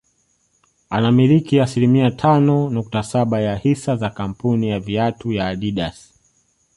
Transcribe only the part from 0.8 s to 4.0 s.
Anamiliki asilimia tano nukta saba ya hisa